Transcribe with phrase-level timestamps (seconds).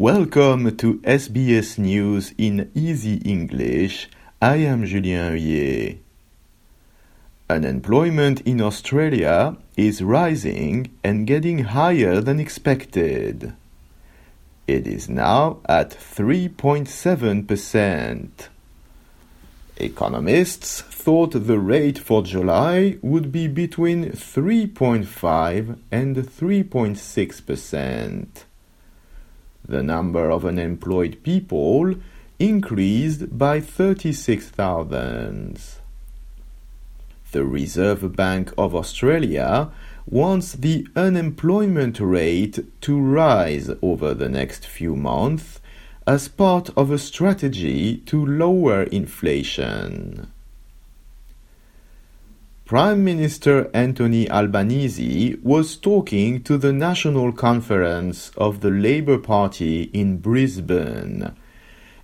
[0.00, 4.08] Welcome to SBS News in Easy English.
[4.40, 5.98] I am Julien Oeuillet.
[7.50, 13.52] Unemployment in Australia is rising and getting higher than expected.
[14.66, 18.48] It is now at 3.7%.
[19.76, 28.44] Economists thought the rate for July would be between 3.5 and 3.6%.
[29.70, 31.94] The number of unemployed people
[32.40, 35.60] increased by 36,000.
[37.30, 39.70] The Reserve Bank of Australia
[40.06, 45.60] wants the unemployment rate to rise over the next few months
[46.04, 50.32] as part of a strategy to lower inflation.
[52.70, 60.18] Prime Minister Anthony Albanese was talking to the National Conference of the Labour Party in
[60.18, 61.34] Brisbane,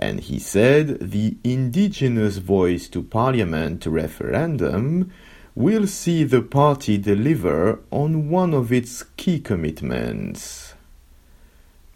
[0.00, 5.12] and he said the Indigenous Voice to Parliament referendum
[5.54, 10.74] will see the party deliver on one of its key commitments.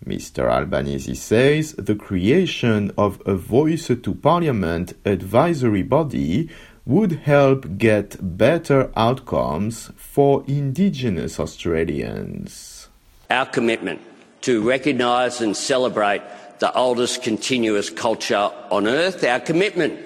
[0.07, 0.49] Mr.
[0.49, 6.49] Albanese says the creation of a Voice to Parliament advisory body
[6.85, 12.89] would help get better outcomes for Indigenous Australians.
[13.31, 14.01] Our commitment
[14.43, 16.23] to recognise and celebrate
[16.59, 19.99] the oldest continuous culture on earth, our commitment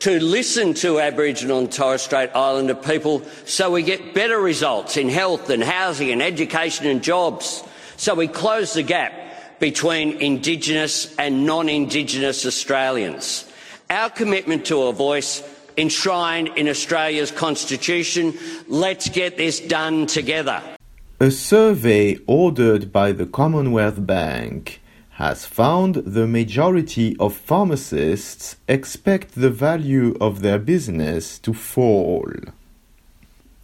[0.00, 5.08] to listen to Aboriginal and Torres Strait Islander people so we get better results in
[5.08, 7.62] health and housing and education and jobs,
[7.96, 9.12] so we close the gap
[9.60, 13.48] between Indigenous and non Indigenous Australians.
[13.88, 15.40] Our commitment to a voice
[15.76, 18.38] enshrined in Australia's Constitution.
[18.68, 20.62] Let's get this done together.
[21.20, 24.80] A survey ordered by the Commonwealth Bank
[25.12, 32.32] has found the majority of pharmacists expect the value of their business to fall.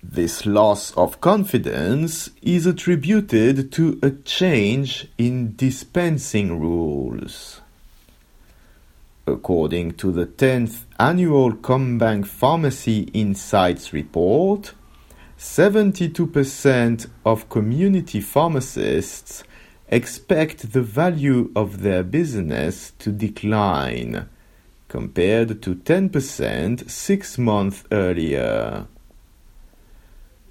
[0.03, 7.61] This loss of confidence is attributed to a change in dispensing rules.
[9.33, 14.73] According to the 10th annual CommBank Pharmacy Insights report,
[15.39, 19.45] 72% of community pharmacists
[19.89, 24.29] expect the value of their business to decline,
[24.89, 28.87] compared to 10% six months earlier.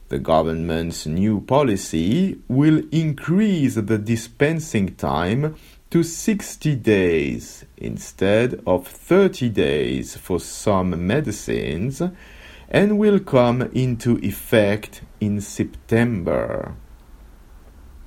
[0.09, 5.55] The government's new policy will increase the dispensing time
[5.89, 12.01] to 60 days instead of 30 days for some medicines
[12.69, 16.75] and will come into effect in September.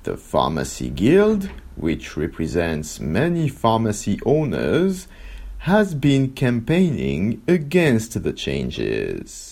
[0.03, 5.07] The Pharmacy Guild, which represents many pharmacy owners,
[5.59, 9.50] has been campaigning against the changes.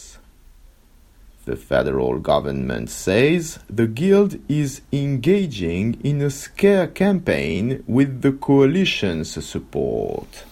[1.46, 9.44] The federal government says the Guild is engaging in a scare campaign with the coalition's
[9.44, 10.44] support.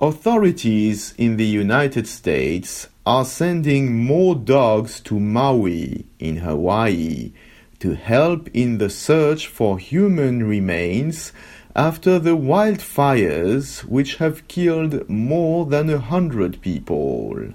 [0.00, 7.32] Authorities in the United States are sending more dogs to Maui in Hawaii
[7.78, 11.32] to help in the search for human remains
[11.76, 17.52] after the wildfires which have killed more than a hundred people.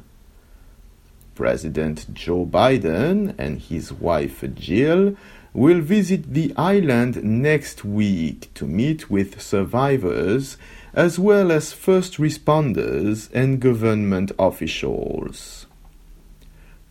[1.38, 5.16] President Joe Biden and his wife Jill
[5.54, 10.58] will visit the island next week to meet with survivors
[10.96, 15.68] as well as first responders and government officials.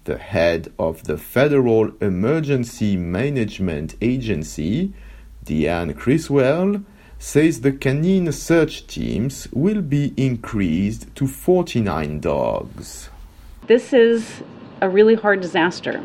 [0.04, 4.92] The head of the Federal Emergency Management Agency,
[5.44, 6.82] Deanne Criswell,
[7.18, 13.10] says the canine search teams will be increased to 49 dogs.
[13.66, 14.44] This is
[14.80, 16.00] a really hard disaster,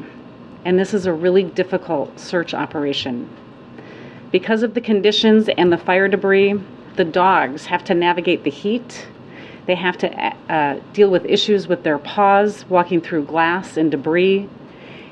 [0.65, 3.29] and this is a really difficult search operation.
[4.31, 6.59] Because of the conditions and the fire debris,
[6.95, 9.07] the dogs have to navigate the heat.
[9.67, 14.49] They have to uh, deal with issues with their paws, walking through glass and debris.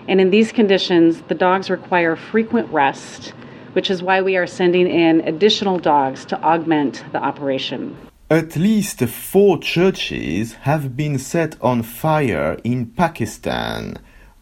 [0.07, 3.29] And in these conditions, the dogs require frequent rest,
[3.73, 7.95] which is why we are sending in additional dogs to augment the operation.
[8.31, 13.97] At least four churches have been set on fire in Pakistan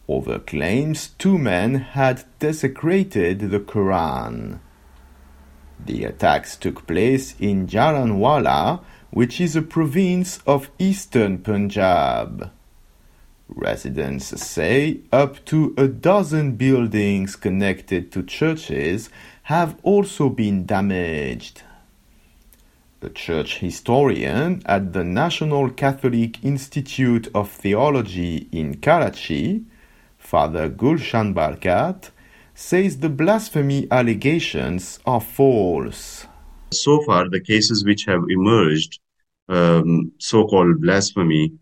[0.06, 4.58] over claims two men had desecrated the Quran.
[5.82, 12.50] The attacks took place in Jaranwala, which is a province of eastern Punjab.
[13.48, 19.08] Residents say up to a dozen buildings connected to churches
[19.44, 21.62] have also been damaged.
[23.00, 29.64] The church historian at the National Catholic Institute of Theology in Karachi,
[30.18, 32.10] Father Gulshan Barkat,
[32.56, 36.26] says the blasphemy allegations are false.
[36.72, 38.98] So far, the cases which have emerged,
[39.48, 41.52] um, so called blasphemy,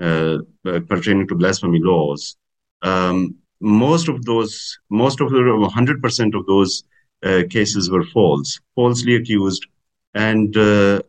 [0.00, 2.36] uh, uh, pertaining to blasphemy laws,
[2.82, 6.84] um, most of those, most of the 100% of those
[7.24, 9.66] uh, cases were false, falsely accused,
[10.14, 11.00] and uh,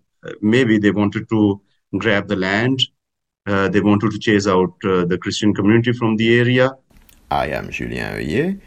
[0.41, 1.61] maybe they wanted to
[1.97, 2.81] grab the land.
[3.45, 6.71] Uh, they wanted to chase out uh, the Christian community from the area.
[7.29, 8.59] I am Julien Oeuillet.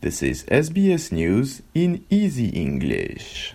[0.00, 3.54] This is SBS News in Easy English.